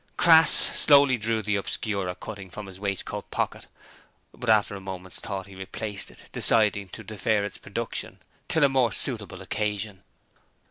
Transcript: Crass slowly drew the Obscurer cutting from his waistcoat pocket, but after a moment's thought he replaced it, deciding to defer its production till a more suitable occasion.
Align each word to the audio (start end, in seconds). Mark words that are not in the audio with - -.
Crass 0.17 0.49
slowly 0.49 1.15
drew 1.15 1.43
the 1.43 1.55
Obscurer 1.57 2.15
cutting 2.15 2.49
from 2.49 2.65
his 2.65 2.79
waistcoat 2.79 3.29
pocket, 3.29 3.67
but 4.33 4.49
after 4.49 4.73
a 4.75 4.79
moment's 4.81 5.19
thought 5.19 5.45
he 5.45 5.53
replaced 5.53 6.09
it, 6.09 6.23
deciding 6.31 6.89
to 6.89 7.03
defer 7.03 7.43
its 7.43 7.59
production 7.59 8.17
till 8.47 8.63
a 8.63 8.67
more 8.69 8.91
suitable 8.91 9.43
occasion. 9.43 10.01